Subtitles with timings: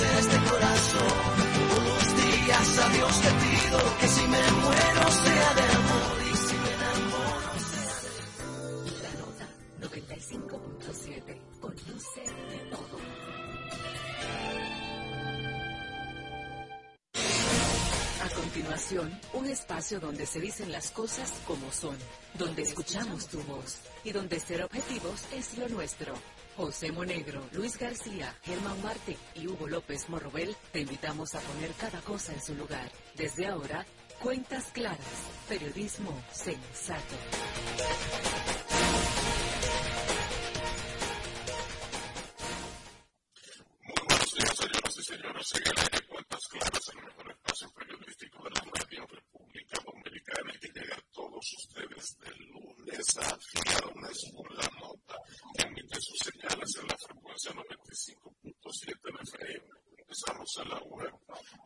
[0.00, 1.08] de corazón.
[1.84, 6.56] Los días a Dios te pido que si me muero sea de amor y si
[6.56, 9.46] me enamoro sea de La nota
[9.80, 12.98] 95.7 conduce de todo.
[18.24, 21.96] A continuación, un espacio donde se dicen las cosas como son,
[22.34, 26.14] donde escuchamos tu voz y donde ser objetivos es lo nuestro.
[26.60, 32.02] José Monegro, Luis García, Germán Marte y Hugo López Morrobel te invitamos a poner cada
[32.02, 32.92] cosa en su lugar.
[33.16, 33.86] Desde ahora,
[34.22, 34.98] cuentas claras,
[35.48, 37.16] periodismo sensato.
[43.86, 45.52] Muy buenos días, señoras y señores.
[45.54, 50.68] En el aire Cuentas Claras, el mejor espacio periodístico de la media República Dominicana que
[50.78, 50.96] llega
[51.40, 55.16] ustedes de lunes a viernes por la nota
[55.54, 59.79] que emite sus señales en la frecuencia 95.7 de FM.
[60.10, 61.14] Empezamos en la web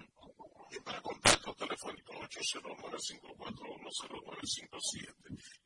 [0.70, 5.14] y para contacto telefónico 809-541-0957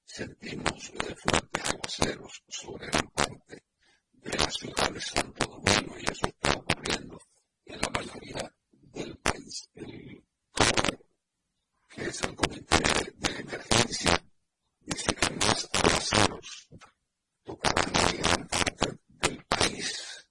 [0.05, 3.65] Sentimos eh, fuertes aguaceros sobre gran parte
[4.13, 7.19] de la ciudad de Santo Domingo y eso está ocurriendo
[7.65, 9.69] en la mayoría del país.
[9.75, 10.23] El
[10.53, 10.99] COE,
[11.89, 12.79] que es el Comité
[13.17, 14.23] de Emergencia,
[14.83, 16.69] dice que más aguaceros
[19.23, 20.27] del país.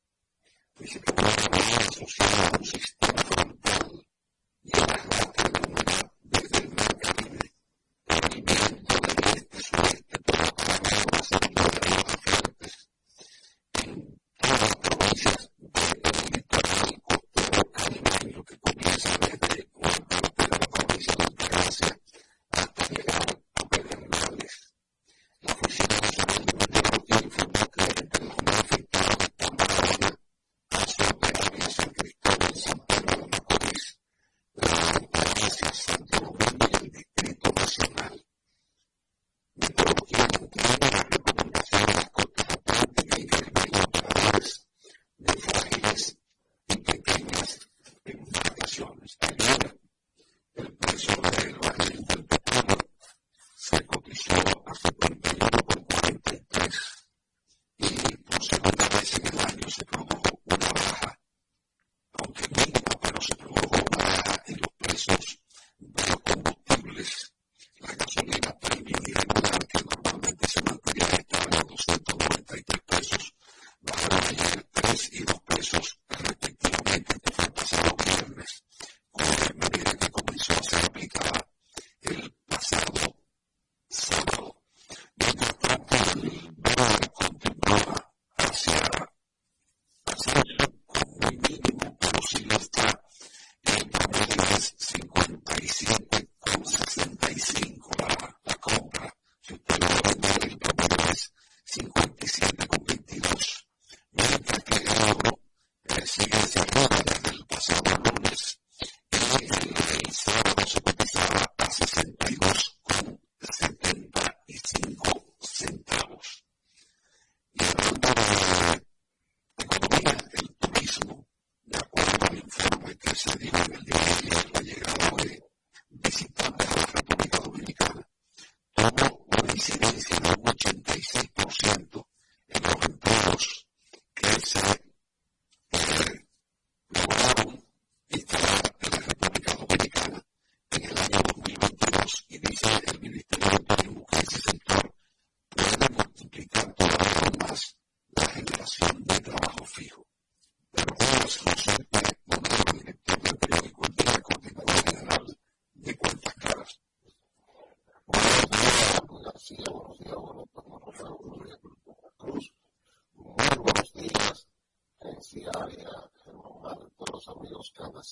[0.79, 4.07] Dice que una problema asociado a un sistema frontal
[4.63, 6.06] y el arrastre de humedad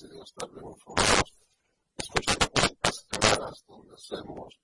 [0.08, 1.32] si las transformadas,
[1.96, 4.60] escuchando cuentas claras donde hacemos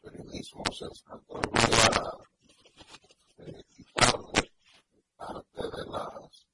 [0.00, 2.18] periodismo sensato, para
[3.38, 4.52] eh, quitarle
[5.16, 6.46] parte de las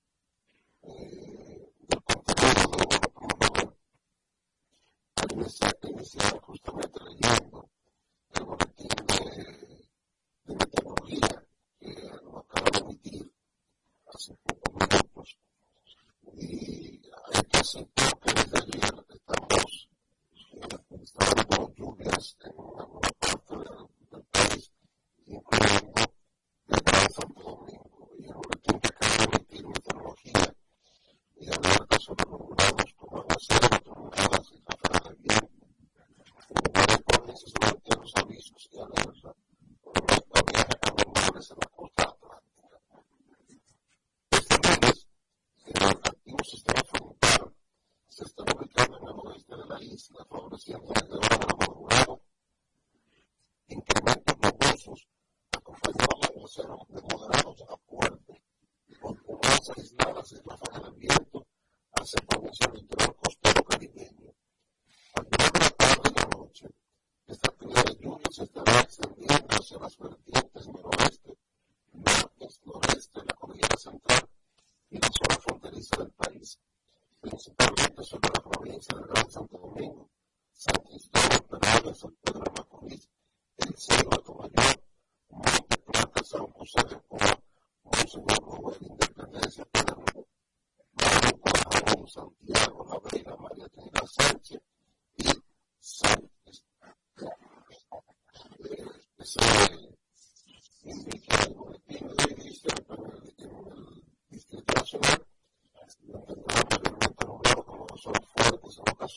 [0.82, 3.76] eh, del contenido de la promoción.
[5.16, 6.40] Al iniciar, iniciar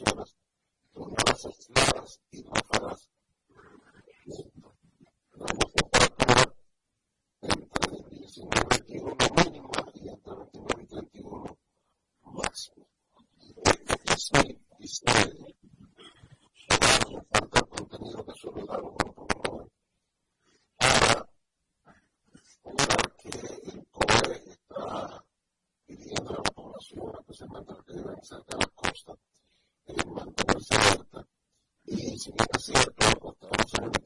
[0.01, 0.35] ocasiones,
[0.93, 1.09] tú
[2.31, 3.09] y no harás
[5.33, 6.55] La temperatura
[7.41, 9.15] entre 19 y 21
[9.93, 11.57] y entre 29 y 31
[12.23, 12.87] máximo.
[17.31, 19.67] Falta el que suele dar un grupo
[22.63, 25.23] para que el COE está
[25.87, 28.64] la población, especialmente los que viven cerca
[32.25, 34.04] si bien es cierto, estamos en un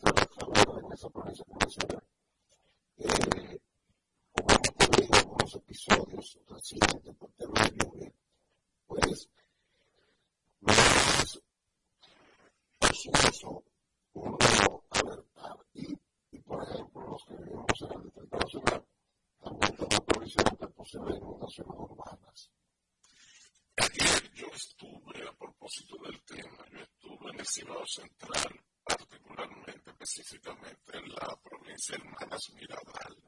[27.60, 33.19] sino central, particularmente específicamente en la provincia hermana Mirabal.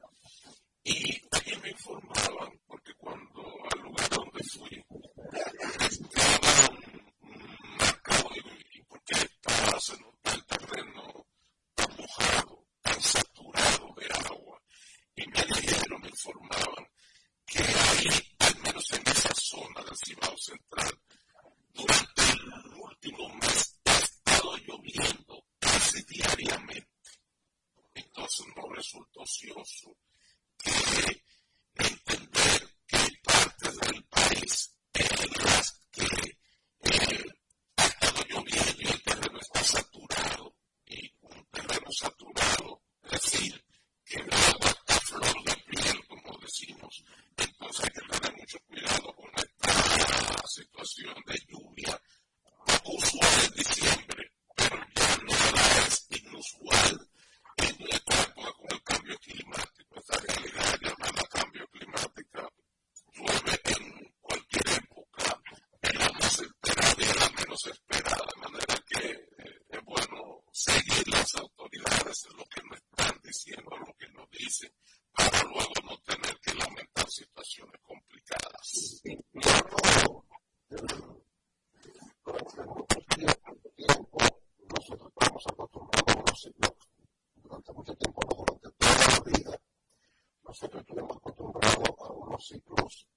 [92.66, 93.11] cross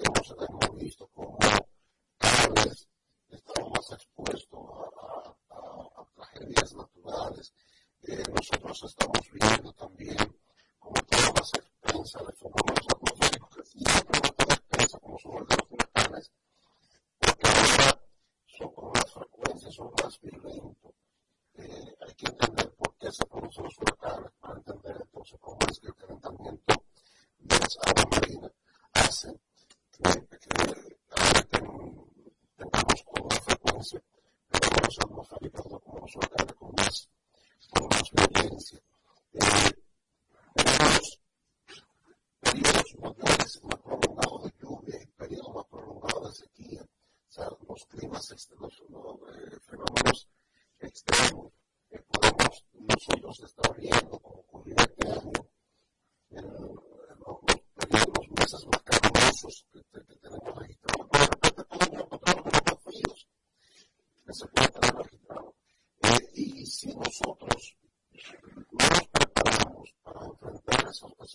[0.00, 1.38] hemos, visto cómo
[2.18, 2.88] cada vez
[3.28, 4.60] estamos más expuestos
[5.50, 7.52] a, tragedias naturales.
[8.02, 10.16] Eh, nosotros estamos viendo también
[10.78, 12.32] como todas las expensas de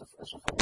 [0.04, 0.57] eso, eso fue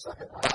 [0.00, 0.30] second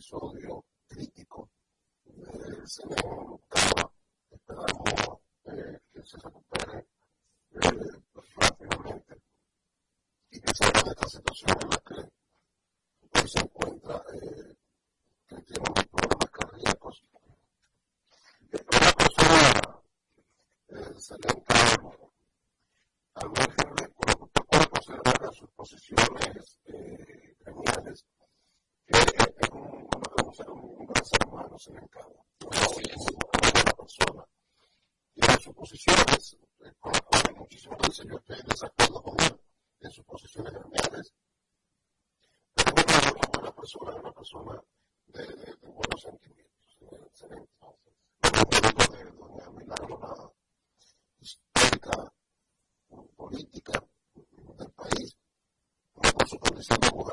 [0.00, 1.50] episodio crítico.
[2.06, 3.92] Eh, se nos acaba,
[4.30, 6.49] esperamos eh, que se recupere.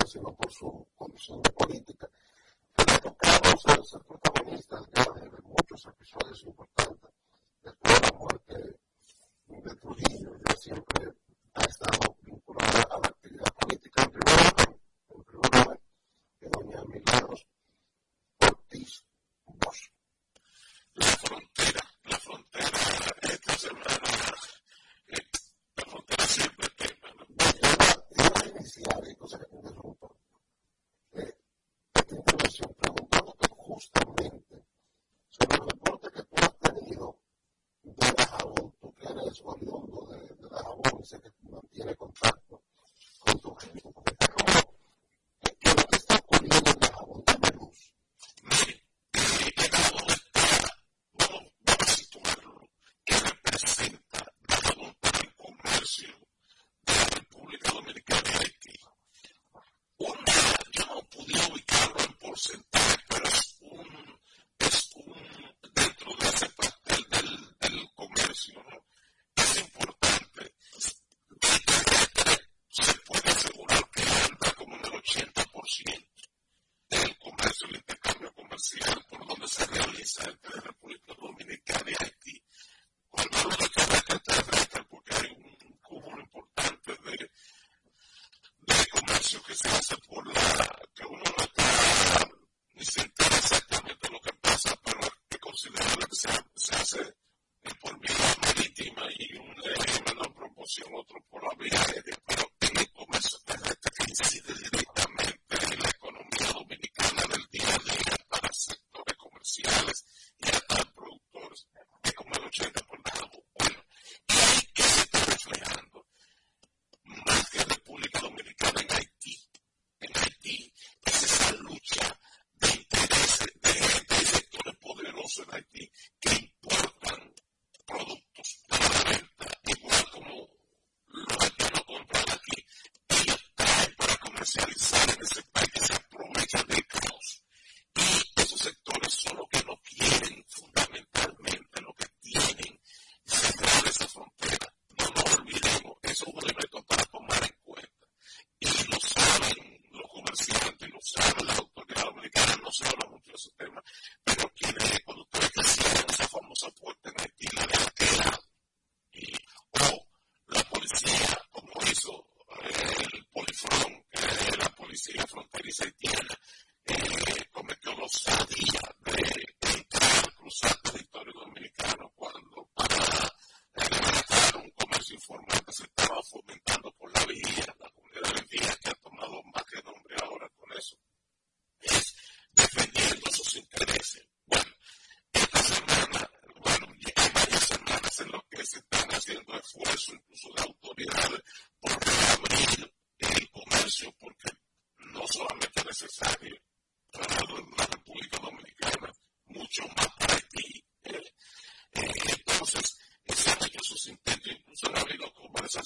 [0.08, 2.10] sino por su condición de política.
[2.74, 6.44] Fernando Carlos es el protagonista de muchos episodios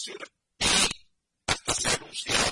[0.01, 0.29] canciones
[1.47, 2.50] hasta se anunciaron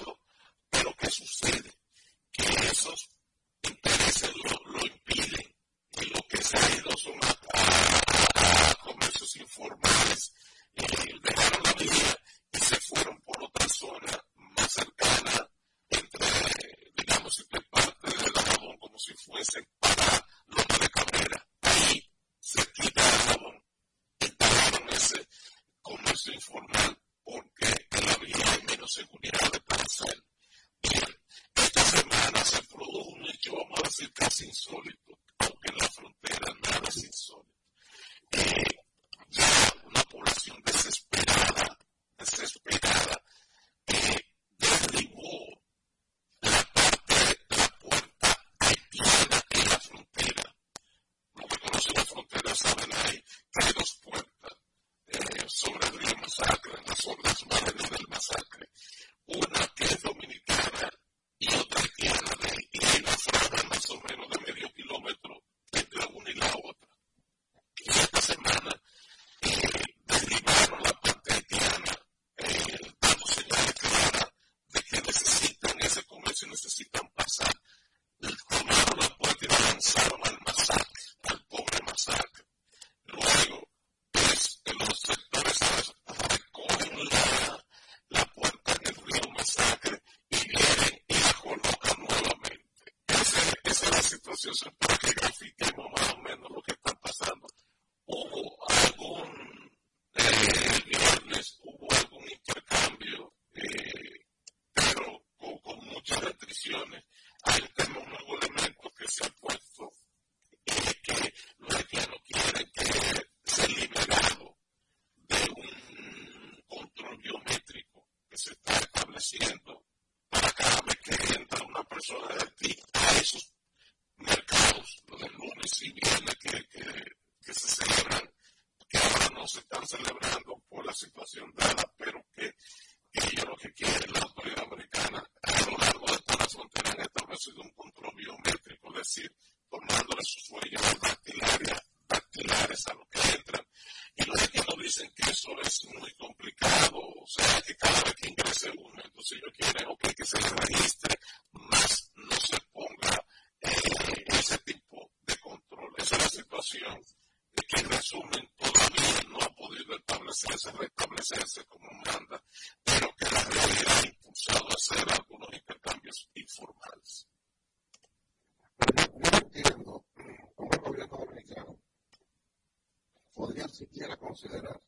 [173.79, 174.81] siquiera considerar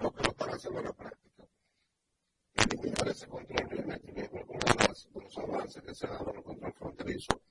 [0.00, 1.46] lo que lo para hacerlo en la práctica.
[2.54, 6.42] Eliminar ese control realmente es uno de los avances que se ha dado en el
[6.42, 7.42] control fronterizo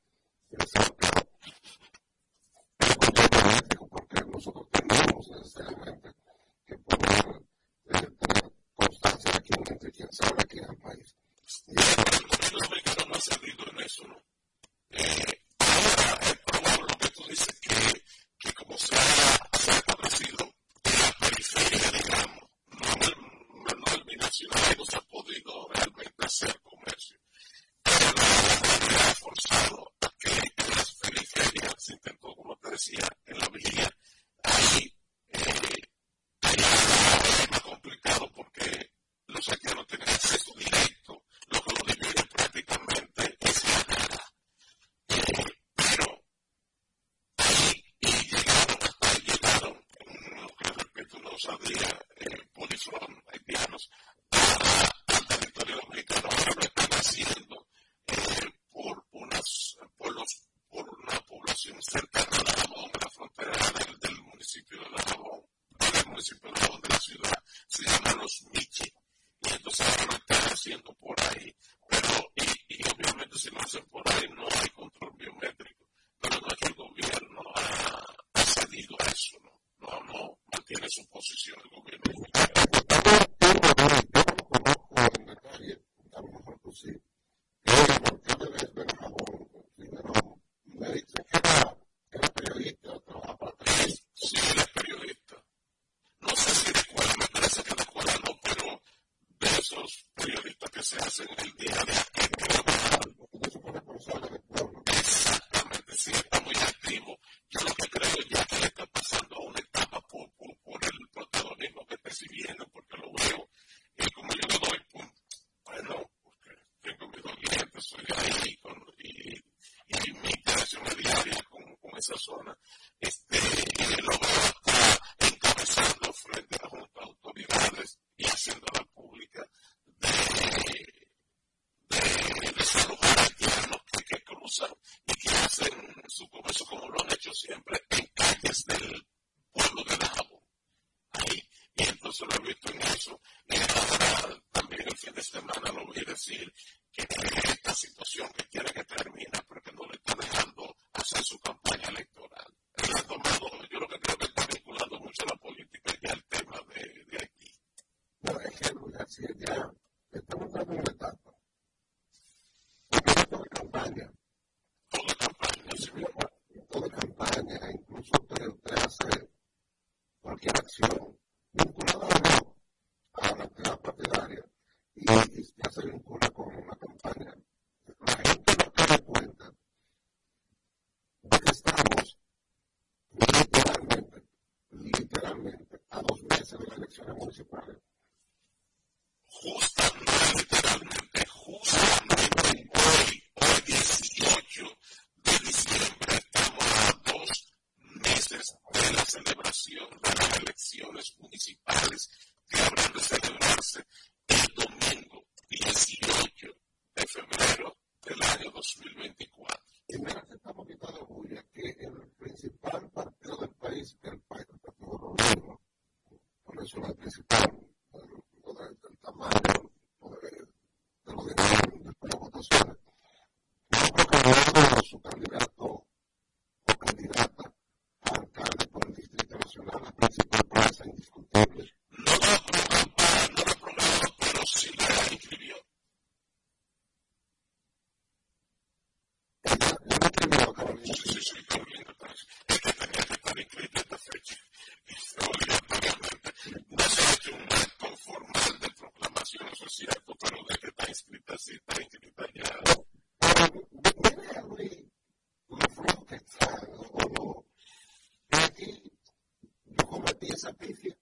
[260.43, 260.92] del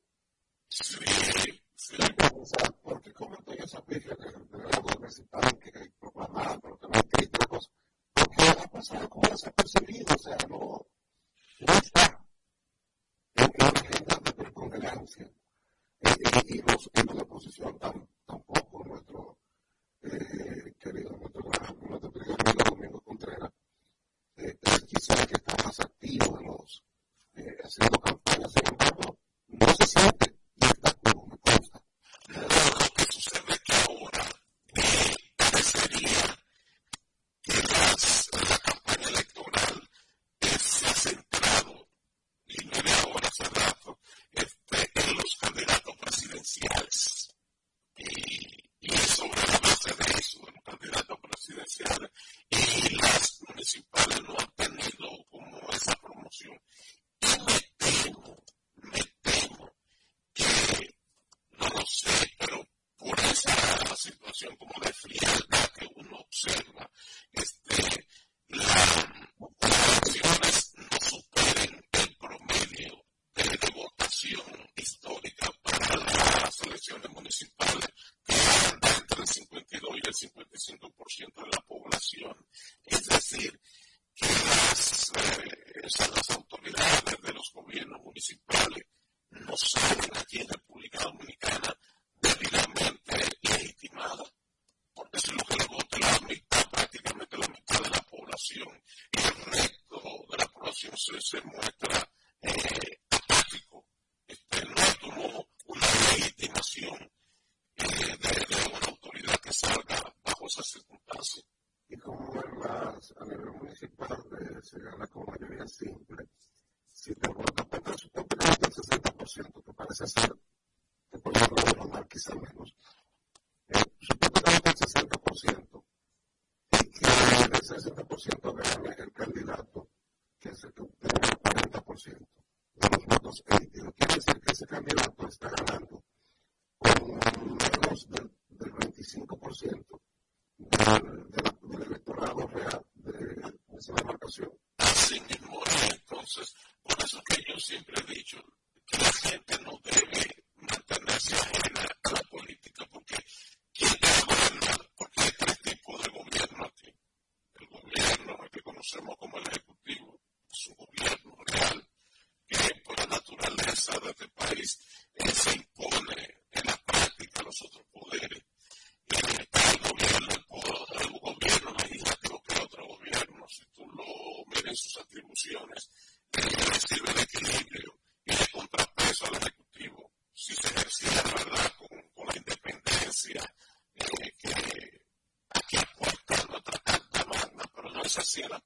[188.31, 188.60] cena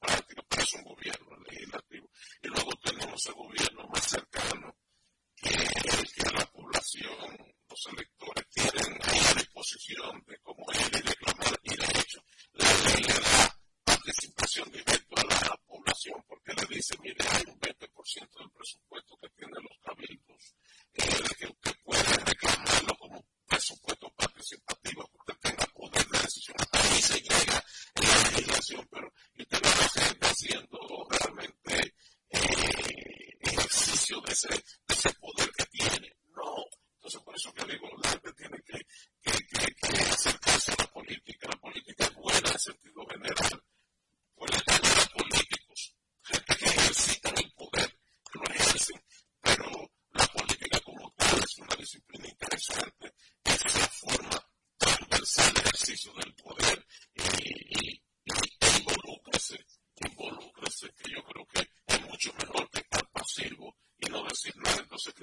[60.93, 64.77] que yo creo que es mucho mejor que estar pasivo y no decir nada.
[64.81, 65.13] Entonces,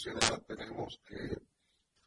[0.00, 1.36] sociedad tenemos que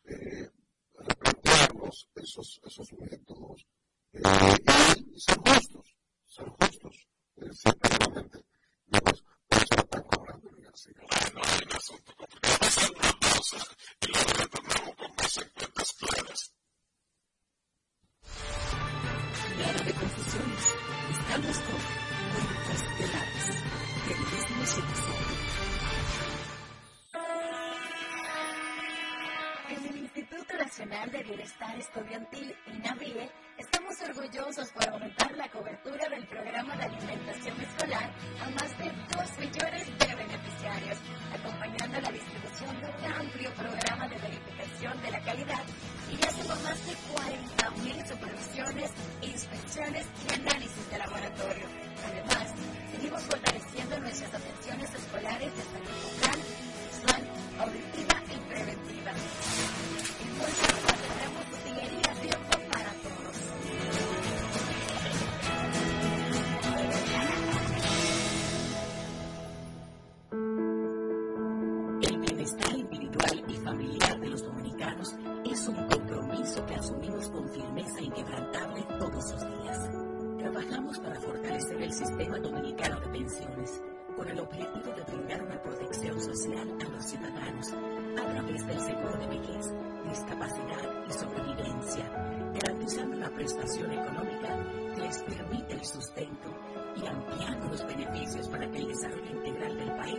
[0.06, 0.50] eh,
[0.96, 3.68] replantearnos esos, esos métodos
[4.14, 4.22] eh,
[5.14, 5.38] y ser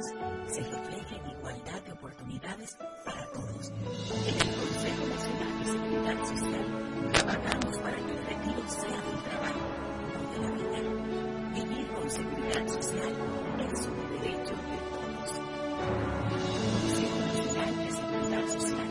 [0.03, 3.71] se refleje en igualdad de oportunidades para todos.
[3.71, 6.67] En el Consejo Nacional de Seguridad Social
[7.13, 9.67] trabajamos para que el retiro sea del trabajo,
[10.13, 10.79] no de la vida.
[11.55, 13.13] Vivir con seguridad social
[13.61, 15.31] es un derecho de todos.
[16.81, 18.89] Consejo Nacional de Seguridad Social.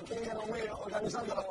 [0.00, 1.42] Tranquilo, mira, organizando la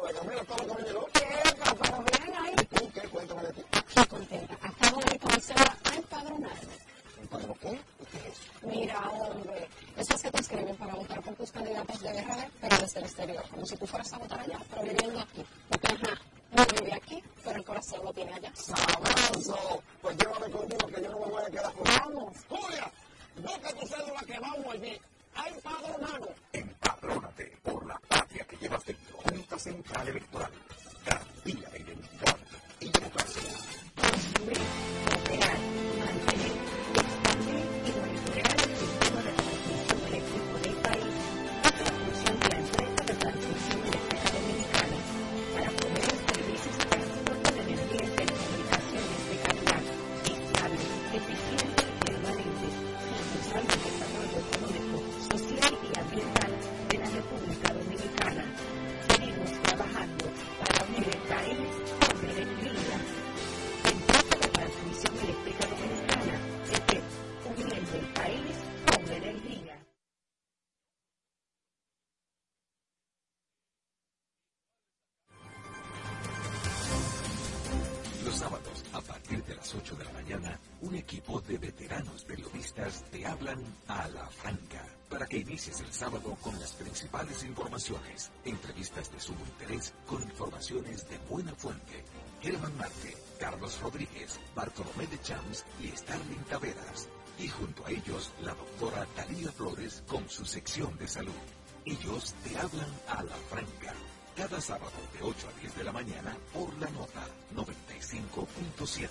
[85.99, 92.05] sábado con las principales informaciones, entrevistas de sumo interés con informaciones de buena fuente.
[92.41, 97.09] Germán Marte, Carlos Rodríguez, Bartolomé de Champs y Starling Taveras.
[97.37, 101.41] Y junto a ellos, la doctora Talía Flores con su sección de salud.
[101.83, 103.93] Ellos te hablan a la franca.
[104.37, 109.09] Cada sábado de 8 a 10 de la mañana por la nota 95.7.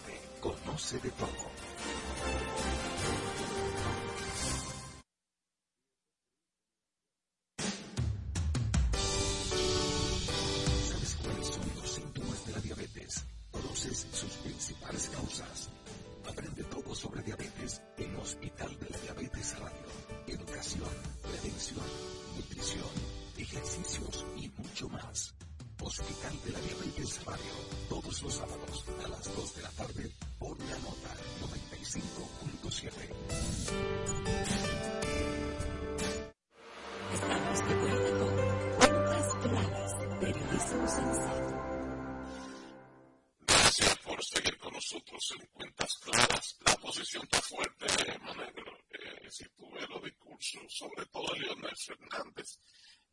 [43.46, 46.56] Gracias por seguir con nosotros en Cuentas Claras.
[46.66, 48.76] La posición está fuerte, eh, Manegro.
[48.90, 52.58] Eh, si tú ves los discursos, sobre todo de Leonel Fernández,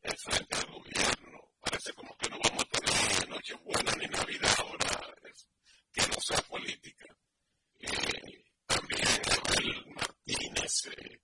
[0.02, 5.14] frente al gobierno, parece como que no vamos a tener ni Nochebuena ni Navidad ahora,
[5.92, 7.16] que no sea política.
[7.78, 11.20] Eh, también Abel Martínez, eh,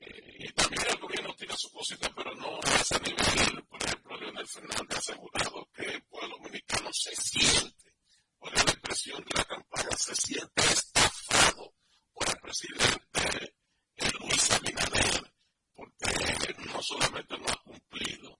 [0.00, 3.64] y también el gobierno tiene su cosita, pero no a ese nivel.
[3.66, 7.94] Por ejemplo, Leonel Fernández ha asegurado que el pueblo dominicano se siente
[8.38, 11.74] por la expresión de la campaña, se siente estafado
[12.12, 13.54] por el presidente
[13.96, 15.32] eh, Luis Abinader,
[15.74, 18.38] porque no solamente no ha cumplido,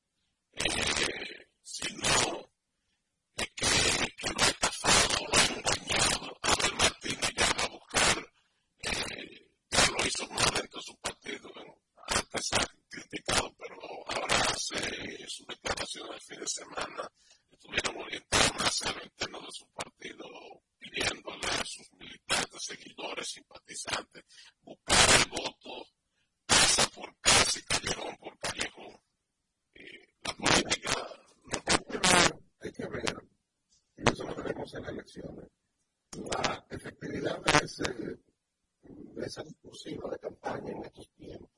[0.52, 2.50] eh, sino
[3.36, 3.66] eh, que,
[4.16, 6.38] que lo ha estafado, lo ha engañado.
[6.42, 8.32] Abel Martínez ya va a buscar,
[8.84, 11.17] eh, ya lo hizo más dentro de su partido,
[12.30, 13.76] que se ha criticado, pero
[14.06, 17.10] ahora hace su declaración el fin de semana.
[17.50, 20.26] Estuvieron orientados más al interno de su partido,
[20.78, 24.24] pidiéndole a sus militantes, seguidores, simpatizantes,
[24.62, 25.86] buscar el voto
[26.46, 29.00] casa por casa y callejón por callejón.
[30.22, 30.92] La política
[31.44, 33.16] no hay que ver, hay que ver,
[33.96, 35.48] y eso lo tenemos en las elecciones,
[36.12, 38.18] la efectividad de, ese,
[38.82, 41.57] de esa discursiva de campaña en estos tiempos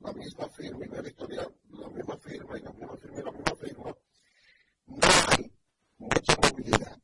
[0.00, 3.32] la misma firma y la historia, la misma firma y la misma firma y la
[3.32, 3.96] misma firma,
[4.86, 5.52] no hay
[5.98, 6.98] mucha movilidad.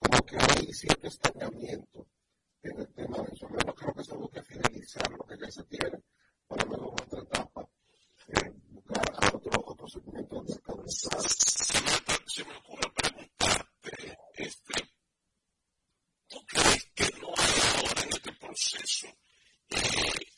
[0.00, 2.06] Como que hay cierto estancamiento
[2.62, 3.46] en el tema de eso.
[3.46, 6.02] Al creo que se que finalizar lo que ya se tiene
[6.48, 7.68] para luego otra etapa,
[8.28, 10.84] eh, buscar a otro, otro segmento del mercado.
[10.88, 14.74] Se me ocurre preguntarte, este,
[16.26, 19.06] ¿tú crees que no hay ahora en este proceso?
[19.70, 20.37] Eh,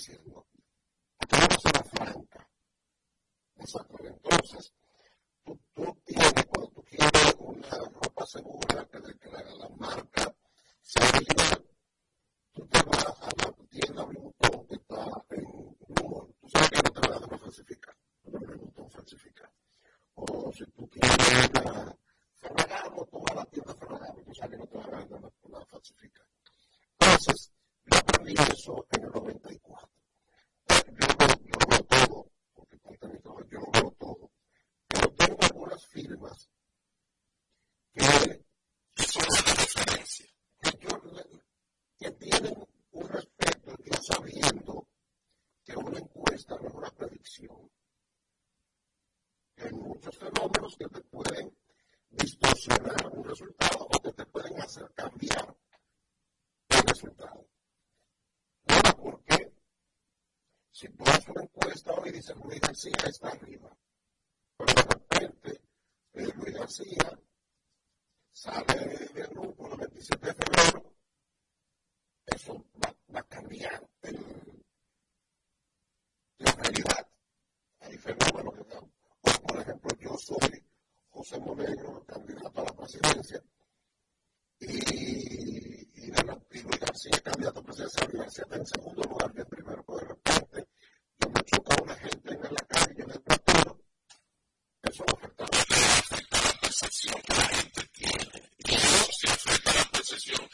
[0.00, 0.46] decirlo.
[1.18, 2.50] Acabamos en la franca.
[3.56, 3.96] Exacto.
[4.02, 4.72] Entonces,
[5.44, 5.60] tú,
[6.04, 10.34] tienes, cuando tú quieres una ropa segura, que, que la, la marca
[10.80, 11.66] sea original,
[12.52, 16.34] tú te vas a la tienda un Bluetooth que está en Google.
[16.40, 17.96] Tú sabes que no te la van a falsificar.
[18.24, 19.52] No te falsificar.
[20.14, 21.96] O si tú quieres una
[22.38, 24.22] Ferragamo, tú la tienda Ferragamo.
[24.24, 26.26] Tú sabes que no te van a, no la falsificar.
[26.98, 27.52] Entonces,
[28.20, 29.88] comienzo en el 94.
[30.68, 32.78] Yo no yo todo, porque
[33.50, 34.30] yo no veo todo,
[34.88, 36.50] pero tengo algunas firmas
[37.94, 38.02] que
[39.02, 40.26] son de referencia,
[40.60, 41.00] que yo
[41.98, 44.88] que tienen un respeto, yo sabiendo
[45.64, 47.70] que una encuesta no es una predicción.
[49.56, 51.56] Hay muchos fenómenos que te pueden
[52.10, 55.56] distorsionar un resultado o que te pueden hacer cambiar
[56.68, 57.49] el resultado.
[62.80, 63.76] García está arriba.
[64.56, 65.60] Pero de repente,
[66.14, 67.18] Luis García
[68.30, 70.94] sale del grupo el 27 de febrero.
[72.24, 74.64] Eso va, va a cambiar el,
[76.38, 77.06] la realidad.
[77.80, 78.84] Hay fenómenos que están.
[79.20, 80.64] O, por ejemplo, yo soy
[81.10, 83.42] José Monegro, candidato a la presidencia.
[84.60, 85.29] Y,
[86.02, 89.32] y, de la, y Luis García, candidato a presidencia, Luis García está en segundo lugar
[89.32, 89.84] que primero.
[89.86, 90.68] Pero de repente,
[91.18, 93.80] yo me choca una gente en la calle, en el partido,
[94.82, 98.50] eso va a la percepción que la gente tiene.
[98.58, 100.48] Y eso se afecta la percepción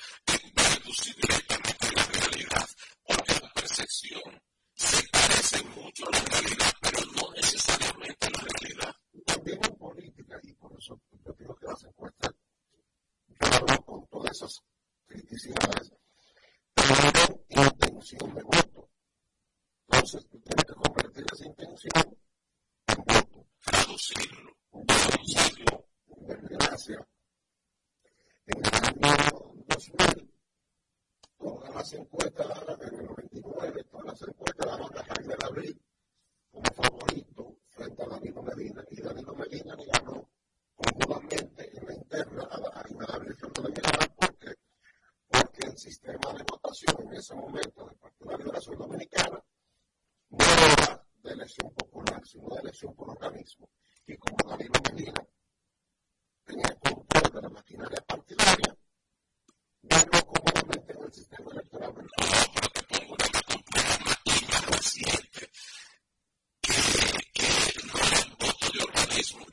[0.58, 2.68] va a reducir directamente la realidad,
[3.06, 4.42] porque la percepción
[4.74, 8.96] se parece mucho a la realidad, pero no necesariamente a la realidad.
[9.24, 12.32] También en política, y por eso yo digo que las encuestas,
[13.28, 14.62] yo hablo con todas esas
[15.06, 15.92] criticidades,
[16.74, 18.90] tienen intención de voto.
[19.88, 22.18] Entonces, tú tienes que convertir esa intención
[22.88, 23.46] en voto.
[23.64, 24.56] Traducirlo.
[24.86, 25.86] Traducirlo.
[26.06, 27.06] Desgracia.
[28.46, 29.16] En el año
[29.68, 30.30] 2000,
[31.38, 32.46] todas las encuestas,
[32.80, 35.76] en el 99, todas las encuestas daban a Jaime David
[36.50, 38.84] como favorito frente a Danilo Medina.
[38.90, 40.28] Y Danilo Medina le ganó
[40.74, 44.54] cómodamente en la interna a Jaime David frente a Danilo porque,
[45.40, 49.44] porque el sistema de votación en ese momento del Partido de la Liberación Dominicana
[50.30, 53.68] no era de elección popular, sino de elección por organismo.
[54.06, 55.26] Y como David Medina
[56.44, 58.76] tenía control de la maquinaria partidaria,
[59.82, 61.94] ganó cómodamente en el sistema electoral.
[64.68, 65.50] Reciente,
[66.60, 66.72] que,
[67.86, 69.46] no el voto de organismo.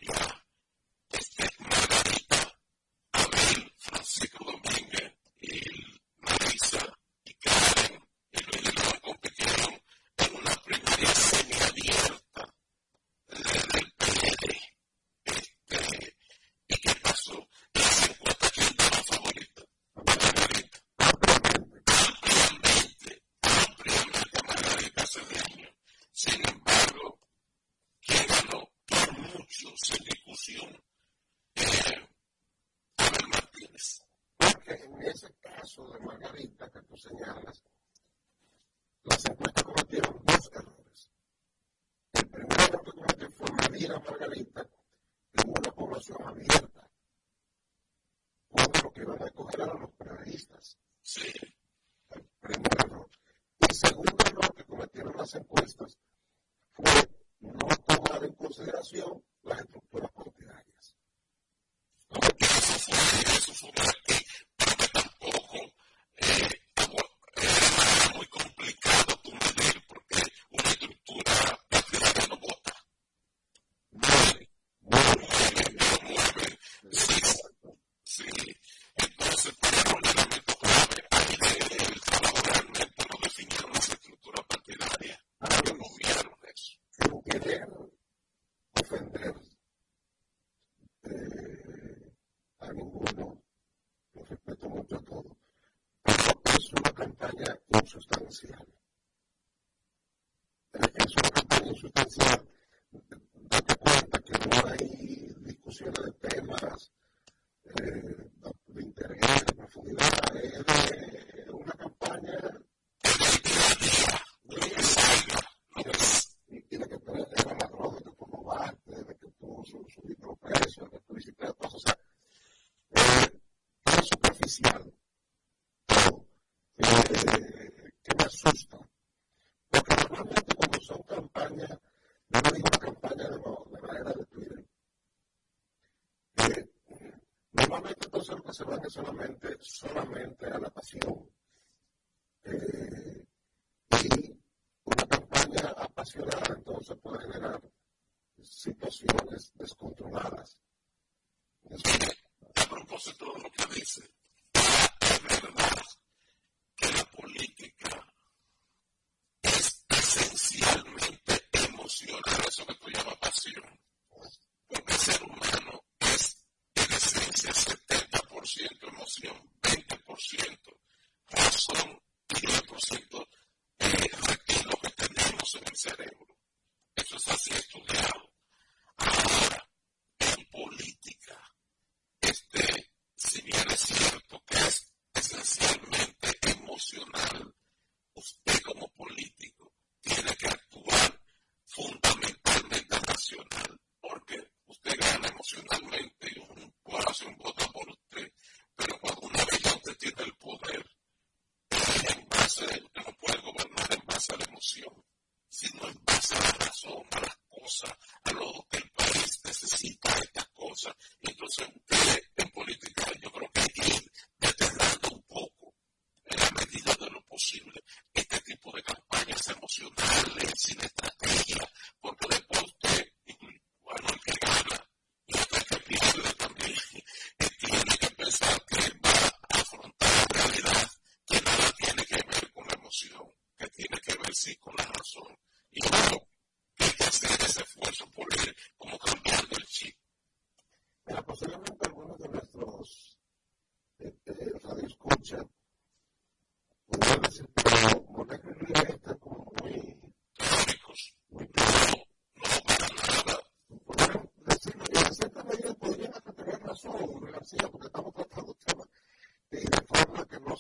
[138.54, 141.33] Se van solamente, solamente a la pasión.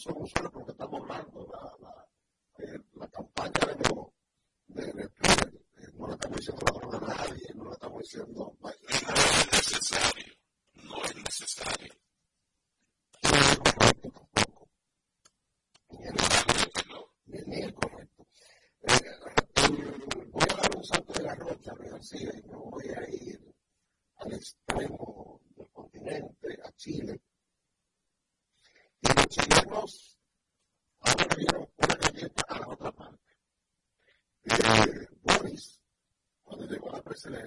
[0.03, 0.72] 小小的。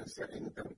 [0.07, 0.75] A la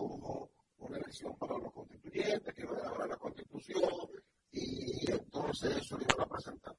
[0.00, 3.82] una elección para los constituyentes, que iban a grabar la constitución,
[4.52, 6.76] y entonces eso lo iban a presentar.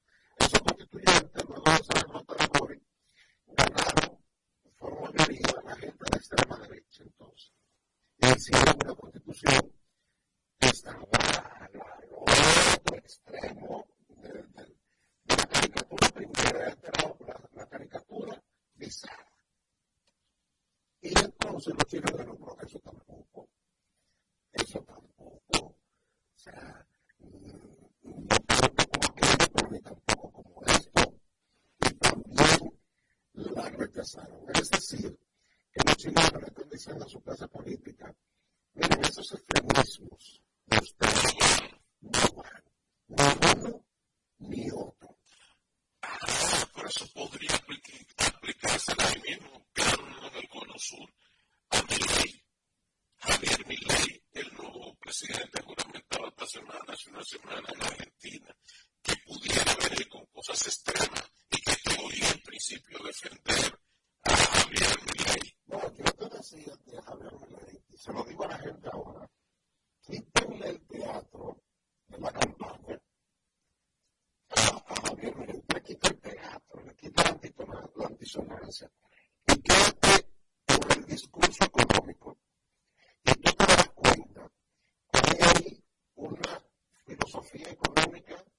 [87.54, 88.51] economía económica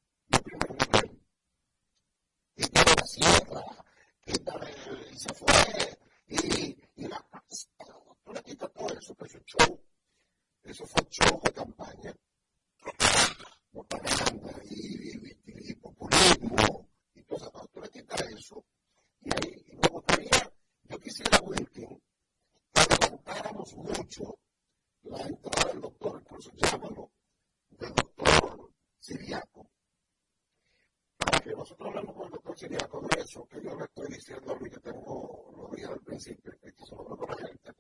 [34.24, 37.74] diciendo lo que tengo, lo dije al principio, esto se lo la gente,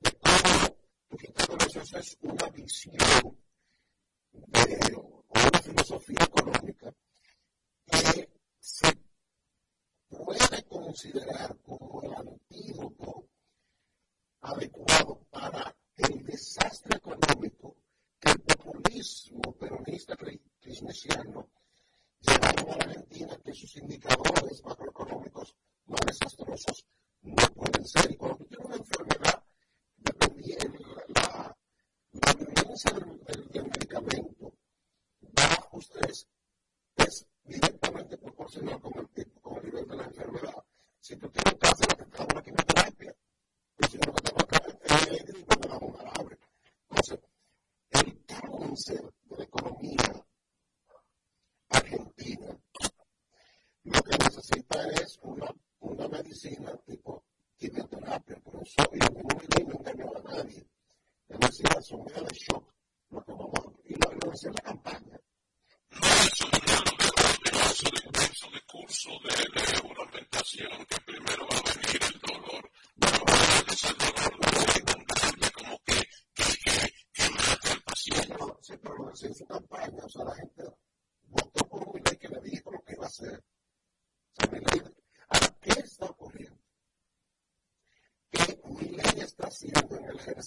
[0.00, 0.76] de cómo
[1.08, 1.44] tu quinta
[1.98, 3.38] es una visión
[4.32, 6.92] de, una filosofía económica
[7.86, 8.98] que se
[10.08, 11.56] puede considerar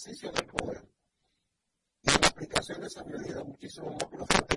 [0.04, 0.84] ejercicio del poder.
[2.04, 4.53] Y la aplicación de esa medida muchísimo más profunda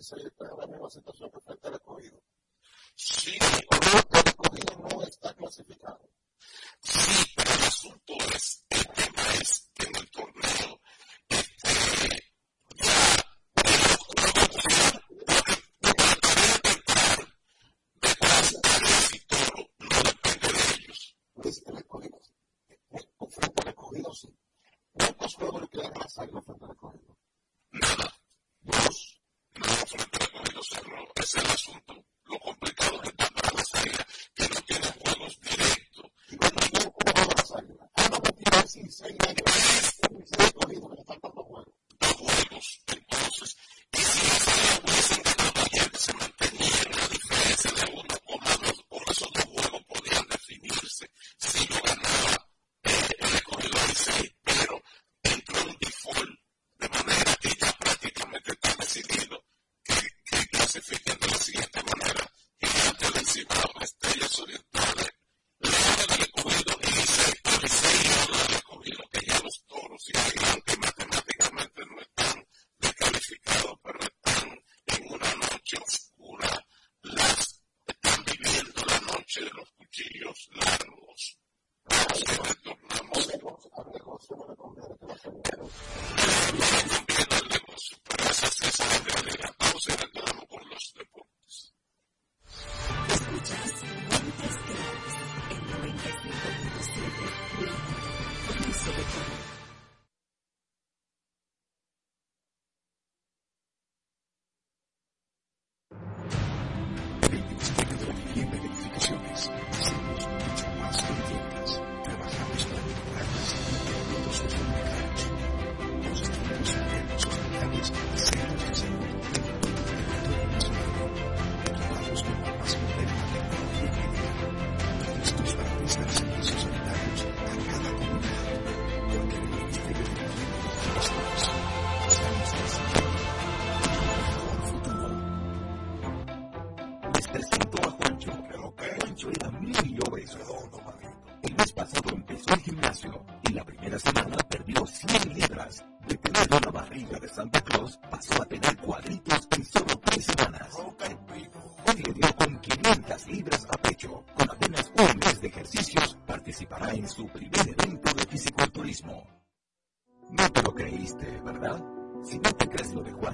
[0.00, 0.18] say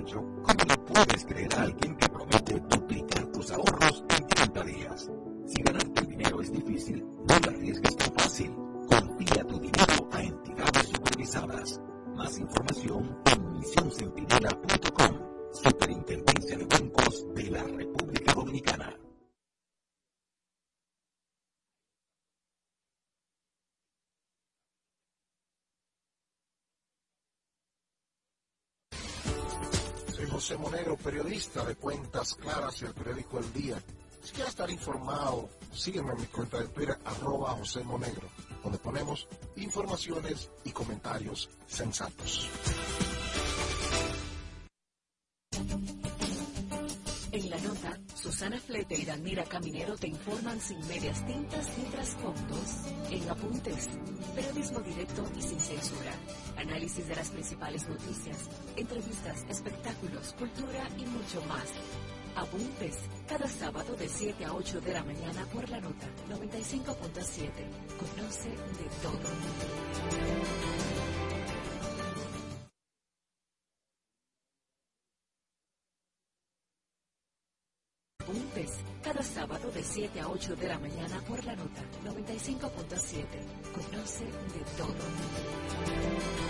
[0.07, 0.46] José
[31.47, 33.83] Periodista de Cuentas Claras y el periódico El Día.
[34.23, 38.29] Si quieres estar informado, sígueme en mi cuenta de Twitter, arroba José Monegro,
[38.63, 42.49] donde ponemos informaciones y comentarios sensatos.
[47.31, 52.87] En la nota, Susana Flete y Danira Caminero te informan sin medias tintas ni trasfondos.
[53.11, 53.89] En apuntes,
[54.35, 56.13] periodismo directo y sin censura.
[56.57, 61.71] Análisis de las principales noticias, entrevistas, espectáculos, cultura y mucho más.
[62.35, 62.99] Apuntes,
[63.29, 67.51] cada sábado de 7 a 8 de la mañana por la nota 95.7.
[67.99, 69.19] Conoce de todo.
[79.03, 83.25] cada sábado de 7 a 8 de la mañana por la nota 95.7.
[83.73, 86.46] Conoce de todo.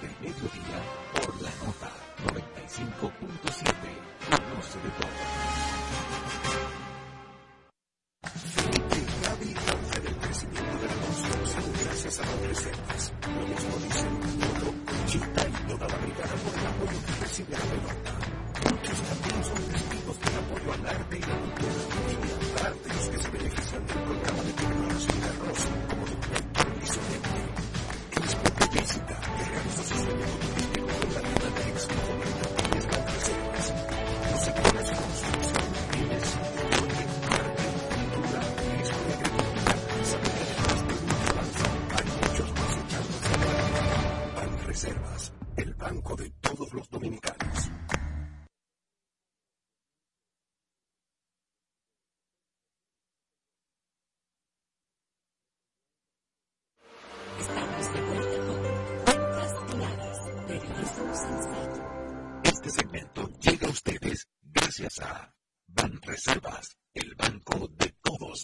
[0.00, 0.49] Las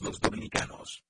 [0.03, 1.06] los dominicanos.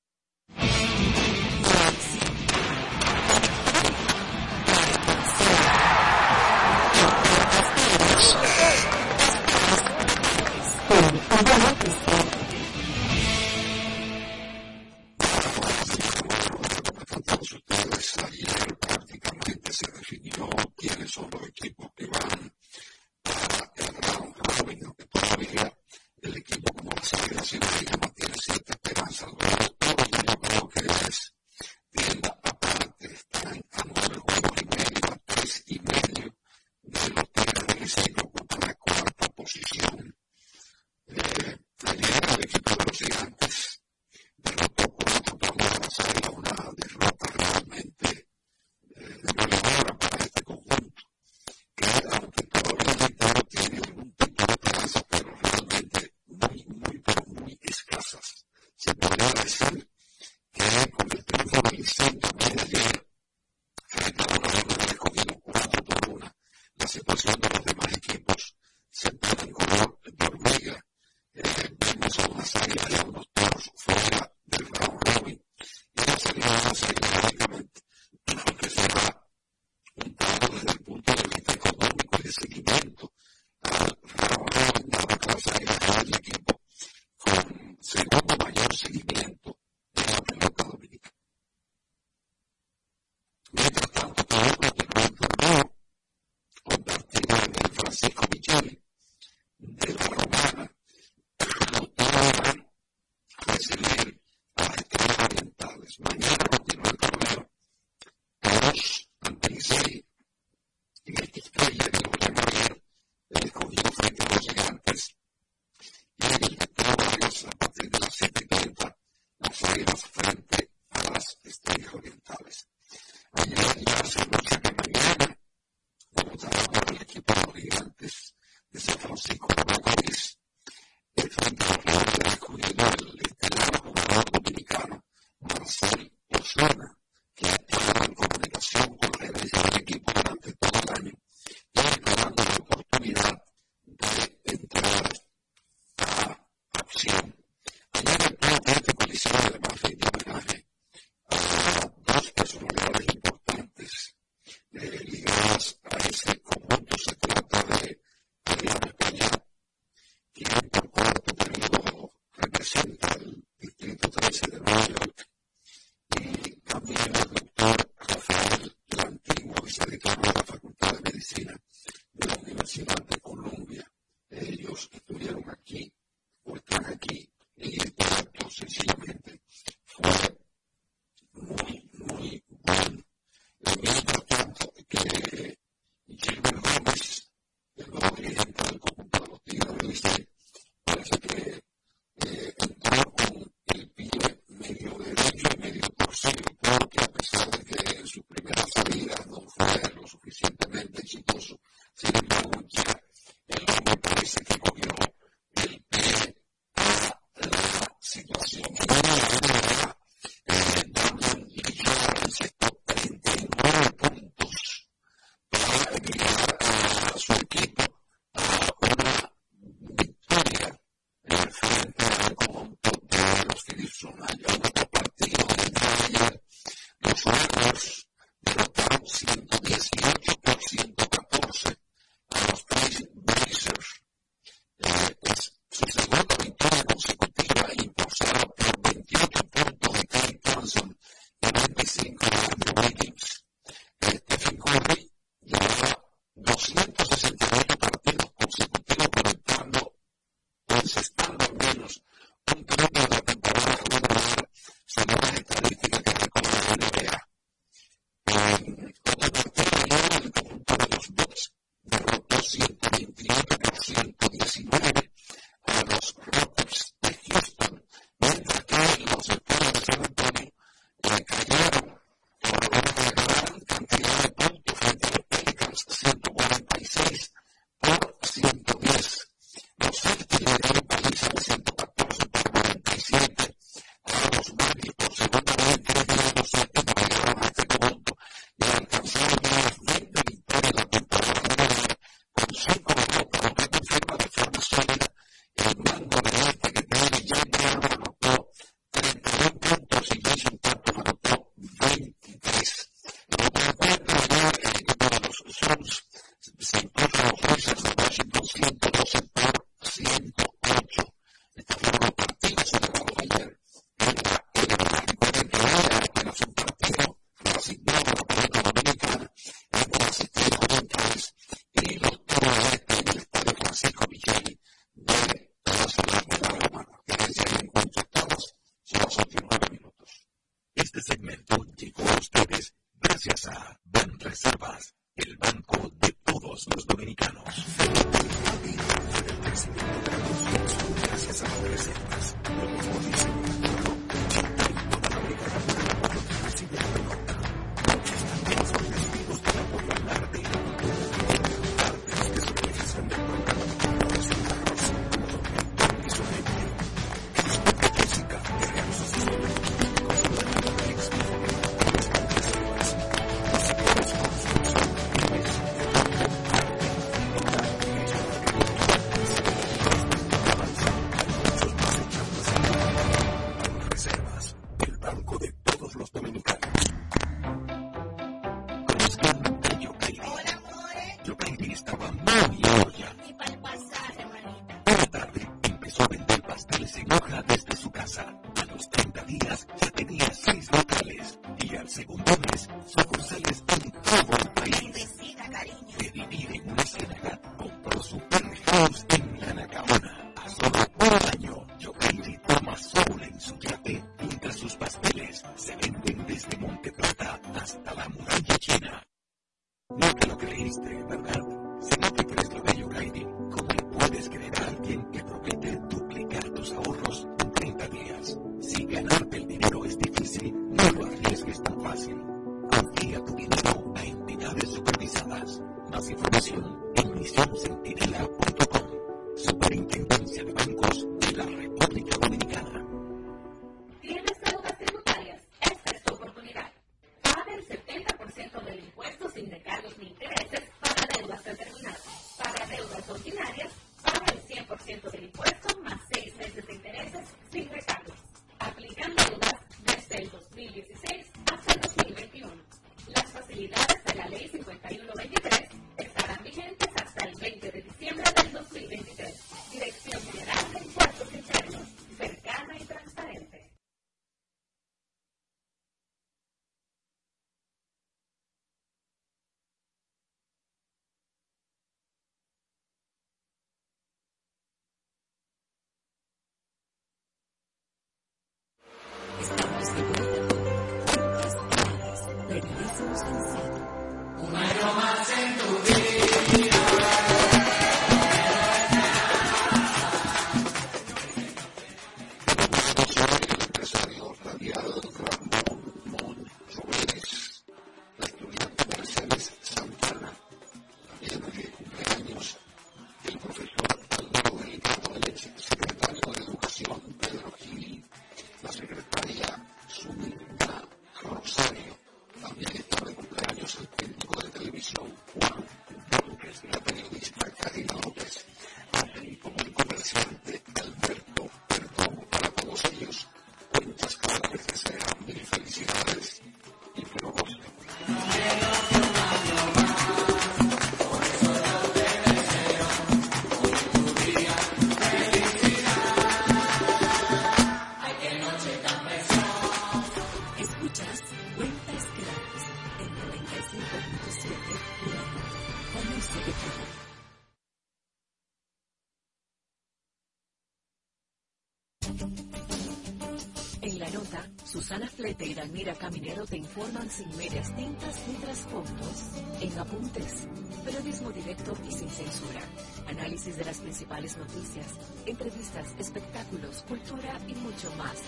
[556.77, 559.31] Informan sin medias tintas ni trasfondos.
[559.62, 560.47] En Apuntes,
[560.85, 562.61] periodismo directo y sin censura.
[563.09, 564.86] Análisis de las principales noticias,
[565.24, 568.20] entrevistas, espectáculos, cultura y mucho más.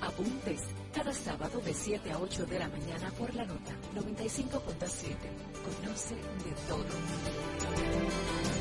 [0.00, 0.62] Apuntes,
[0.94, 4.56] cada sábado de 7 a 8 de la mañana por la nota 95.7.
[5.82, 8.51] Conoce de todo.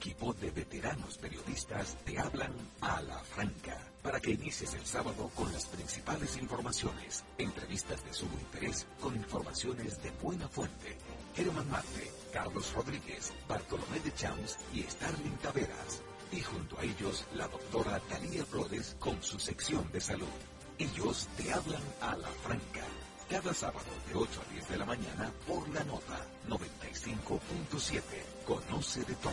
[0.00, 5.52] Equipo de veteranos periodistas te hablan a la franca para que inicies el sábado con
[5.52, 10.96] las principales informaciones, entrevistas de sumo interés con informaciones de buena fuente.
[11.36, 16.00] Germán Marte, Carlos Rodríguez, Bartolomé de Champs y Starling Taveras.
[16.32, 20.38] Y junto a ellos, la doctora Talía Flores con su sección de salud.
[20.78, 22.86] Ellos te hablan a la franca
[23.30, 28.02] cada sábado de 8 a 10 de la mañana por la nota 95.7.
[28.44, 29.32] Conoce de todo.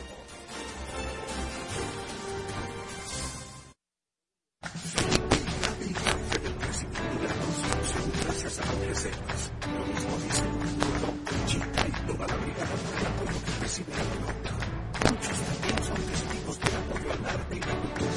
[8.23, 9.85] Gracias a las reservas, lo
[10.23, 10.51] dicen,
[11.47, 14.51] Chica y toda la brigada por el apoyo que recibe la nota.
[15.09, 18.11] Muchos también son testigos del apoyo al arte y la cultura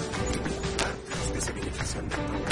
[1.27, 2.50] y que se benefician del programa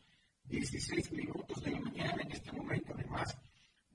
[0.44, 2.94] 16 minutos de la mañana en este momento.
[2.94, 3.36] Además,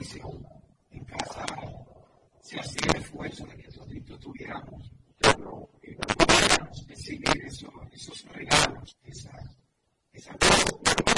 [0.00, 1.44] en casa
[2.40, 5.68] se hacía el esfuerzo de que nosotros tuviéramos, pero no
[6.16, 9.56] podíamos recibir esos, esos regalos, esas,
[10.12, 11.09] esas cosas.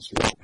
[0.00, 0.37] Su meta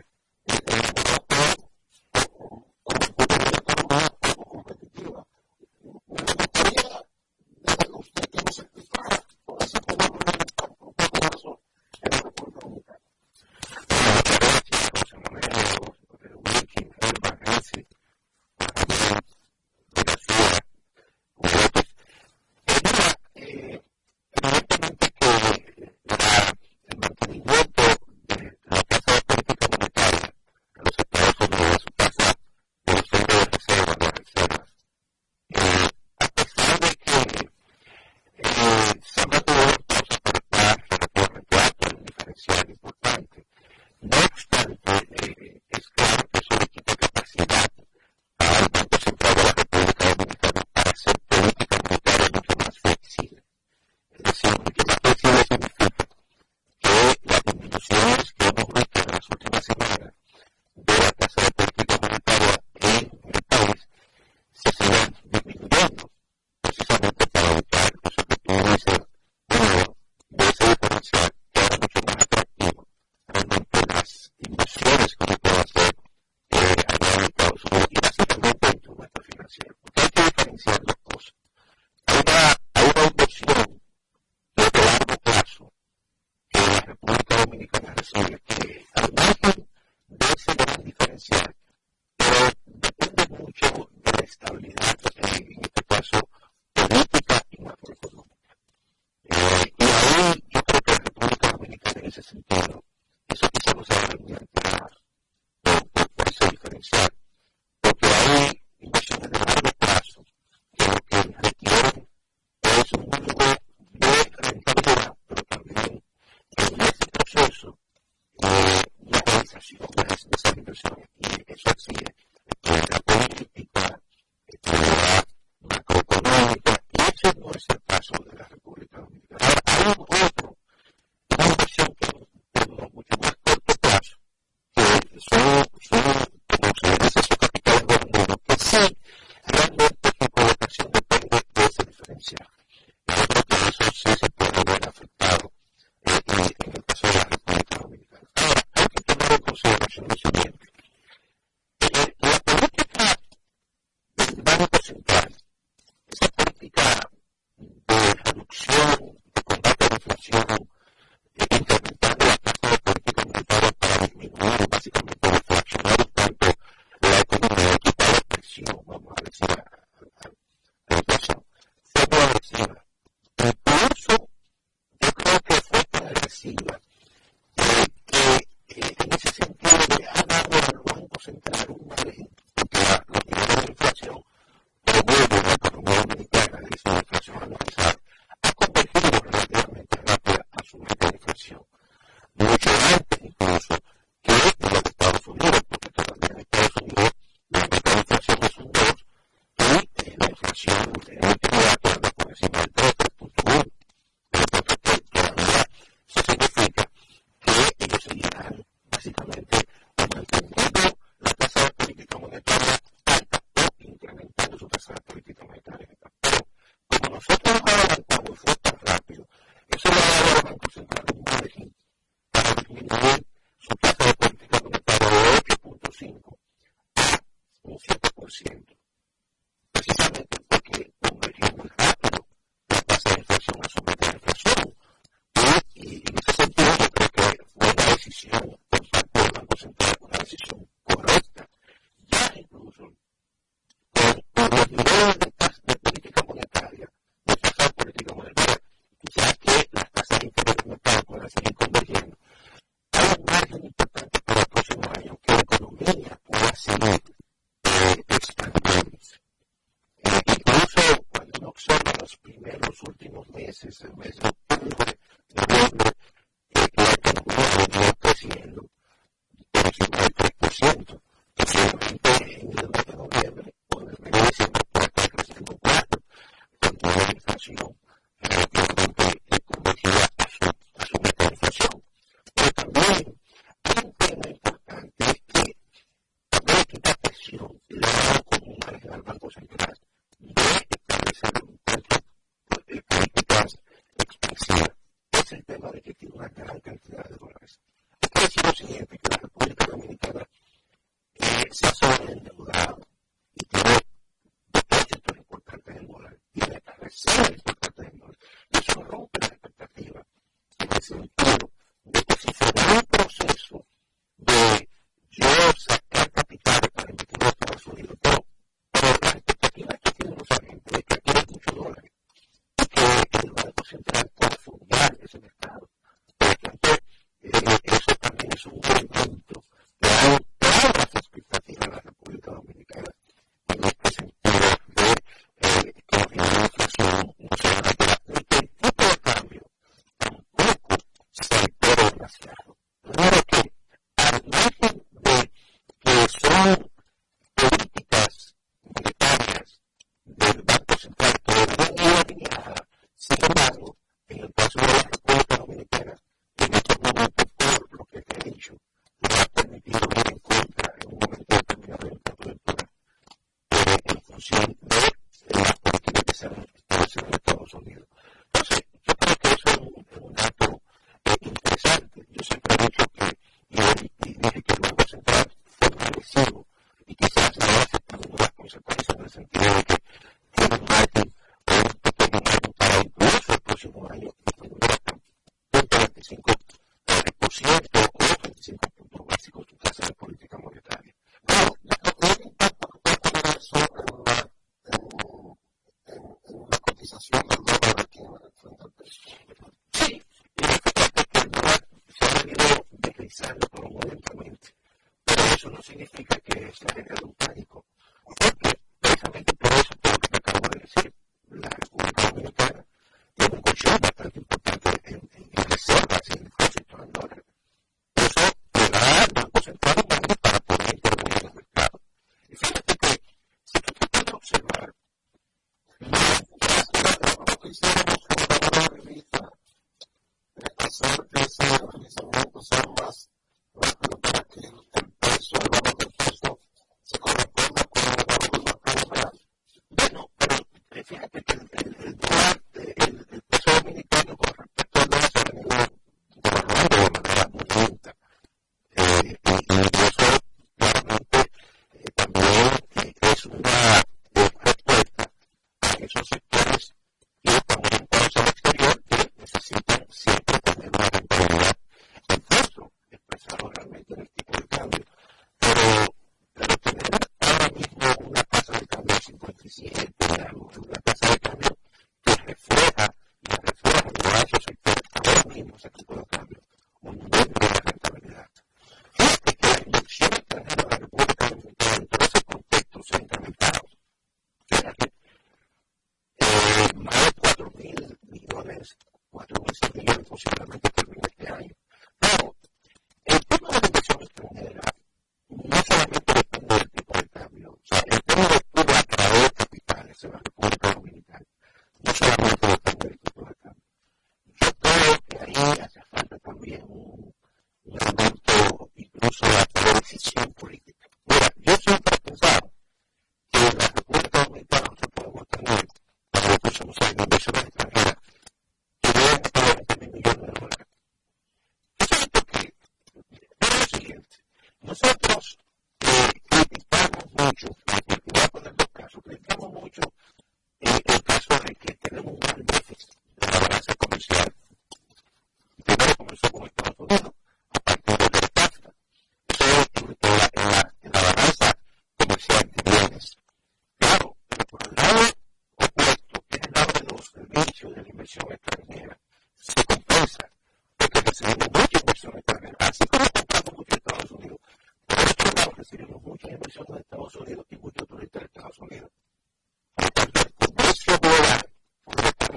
[386.11, 387.74] es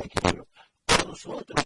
[0.10, 0.46] como
[0.88, 1.66] también nosotros